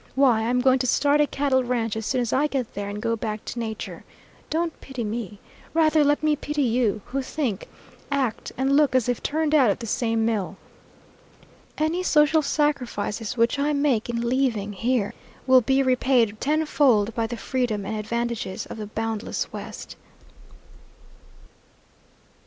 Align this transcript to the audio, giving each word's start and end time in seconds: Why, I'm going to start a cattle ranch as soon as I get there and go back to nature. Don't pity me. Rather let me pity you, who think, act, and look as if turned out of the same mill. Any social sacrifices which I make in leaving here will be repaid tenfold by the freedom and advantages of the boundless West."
Why, 0.15 0.41
I'm 0.47 0.61
going 0.61 0.79
to 0.79 0.87
start 0.87 1.21
a 1.21 1.27
cattle 1.27 1.63
ranch 1.63 1.95
as 1.95 2.07
soon 2.07 2.21
as 2.21 2.33
I 2.33 2.47
get 2.47 2.73
there 2.73 2.89
and 2.89 2.99
go 2.99 3.15
back 3.15 3.45
to 3.45 3.59
nature. 3.59 4.03
Don't 4.49 4.81
pity 4.81 5.03
me. 5.03 5.37
Rather 5.75 6.03
let 6.03 6.23
me 6.23 6.35
pity 6.35 6.63
you, 6.63 7.03
who 7.05 7.21
think, 7.21 7.67
act, 8.09 8.51
and 8.57 8.75
look 8.75 8.95
as 8.95 9.07
if 9.07 9.21
turned 9.21 9.53
out 9.53 9.69
of 9.69 9.77
the 9.77 9.85
same 9.85 10.25
mill. 10.25 10.57
Any 11.77 12.01
social 12.01 12.41
sacrifices 12.41 13.37
which 13.37 13.59
I 13.59 13.73
make 13.73 14.09
in 14.09 14.27
leaving 14.27 14.73
here 14.73 15.13
will 15.45 15.61
be 15.61 15.83
repaid 15.83 16.41
tenfold 16.41 17.13
by 17.13 17.27
the 17.27 17.37
freedom 17.37 17.85
and 17.85 17.95
advantages 17.95 18.65
of 18.65 18.77
the 18.77 18.87
boundless 18.87 19.53
West." 19.53 19.97